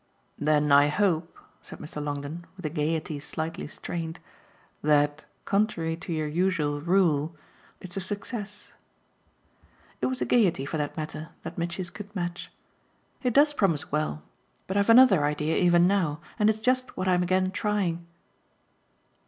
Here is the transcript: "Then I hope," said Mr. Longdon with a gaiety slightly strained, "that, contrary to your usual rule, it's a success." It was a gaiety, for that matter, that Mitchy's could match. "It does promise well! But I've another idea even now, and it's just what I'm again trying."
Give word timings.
"Then 0.39 0.71
I 0.71 0.87
hope," 0.87 1.37
said 1.61 1.77
Mr. 1.77 2.03
Longdon 2.03 2.47
with 2.57 2.65
a 2.65 2.71
gaiety 2.71 3.19
slightly 3.19 3.67
strained, 3.67 4.19
"that, 4.81 5.25
contrary 5.45 5.95
to 5.97 6.11
your 6.11 6.25
usual 6.27 6.81
rule, 6.81 7.35
it's 7.79 7.95
a 7.97 8.01
success." 8.01 8.73
It 10.01 10.07
was 10.07 10.19
a 10.19 10.25
gaiety, 10.25 10.65
for 10.65 10.77
that 10.77 10.97
matter, 10.97 11.29
that 11.43 11.59
Mitchy's 11.59 11.91
could 11.91 12.15
match. 12.15 12.51
"It 13.21 13.35
does 13.35 13.53
promise 13.53 13.91
well! 13.91 14.23
But 14.65 14.75
I've 14.75 14.89
another 14.89 15.23
idea 15.23 15.55
even 15.57 15.85
now, 15.85 16.19
and 16.39 16.49
it's 16.49 16.57
just 16.57 16.97
what 16.97 17.07
I'm 17.07 17.21
again 17.21 17.51
trying." 17.51 18.07